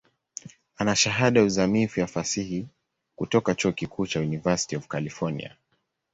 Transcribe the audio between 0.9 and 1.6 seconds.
Shahada ya